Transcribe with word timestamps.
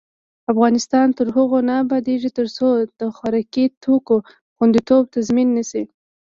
افغانستان 0.51 1.07
تر 1.17 1.27
هغو 1.35 1.59
نه 1.69 1.73
ابادیږي، 1.83 2.29
ترڅو 2.37 2.67
د 2.99 3.01
خوراکي 3.15 3.65
توکو 3.83 4.15
خوندیتوب 4.55 5.03
تضمین 5.15 5.49
نشي. 5.57 5.83